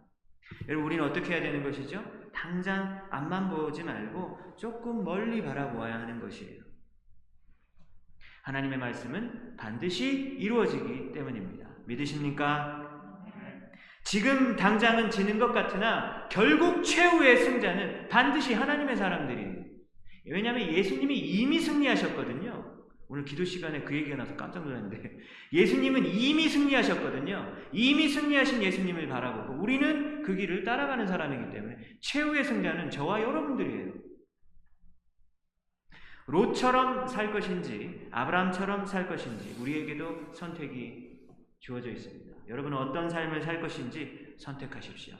[0.67, 2.03] 여러분 우리는 어떻게 해야 되는 것이죠?
[2.33, 6.64] 당장 앞만 보지 말고 조금 멀리 바라보아야 하는 것이에요.
[8.45, 11.67] 하나님의 말씀은 반드시 이루어지기 때문입니다.
[11.87, 12.83] 믿으십니까?
[14.03, 19.65] 지금 당장은 지는 것 같으나 결국 최후의 승자는 반드시 하나님의 사람들이에요.
[20.27, 22.75] 왜냐하면 예수님이 이미 승리하셨거든요.
[23.07, 25.17] 오늘 기도 시간에 그 얘기가 나서 깜짝 놀랐는데
[25.51, 27.51] 예수님은 이미 승리하셨거든요.
[27.71, 34.14] 이미 승리하신 예수님을 바라보고 우리는 그 길을 따라가는 사람이기 때문에 최후의 승자는 저와 여러분들이에요.
[36.27, 41.19] 롯처럼 살 것인지 아브라함처럼 살 것인지 우리에게도 선택이
[41.59, 42.33] 주어져 있습니다.
[42.47, 45.15] 여러분은 어떤 삶을 살 것인지 선택하십시오.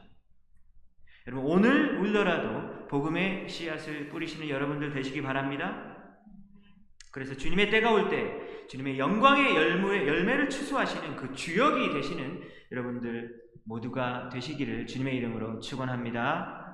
[1.28, 5.96] 여러분 오늘 울더라도 복음의 씨앗을 뿌리시는 여러분들 되시기 바랍니다.
[7.12, 12.42] 그래서 주님의 때가 올 때 주님의 영광의 열무의 열매를 추수하시는 그 주역이 되시는
[12.72, 16.65] 여러분들 모두가 되시기를 주님의 이름으로 축원합니다.